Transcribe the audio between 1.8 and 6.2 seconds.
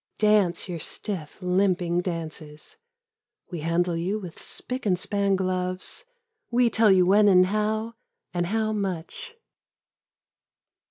dances. We handle you with spic and span gloves.